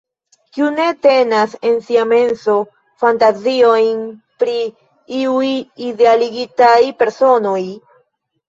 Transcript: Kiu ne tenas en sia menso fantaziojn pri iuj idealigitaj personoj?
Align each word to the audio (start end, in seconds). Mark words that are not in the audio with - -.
Kiu 0.55 0.69
ne 0.75 0.85
tenas 1.07 1.51
en 1.71 1.75
sia 1.89 2.05
menso 2.13 2.55
fantaziojn 3.03 4.01
pri 4.45 4.57
iuj 5.21 5.53
idealigitaj 5.91 6.77
personoj? 7.05 7.61